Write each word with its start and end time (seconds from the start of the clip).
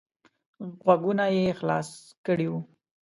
غوږونه 0.83 1.25
یې 1.35 1.43
خلاص 1.59 1.89
کړي 2.25 2.47
وو. 2.51 2.59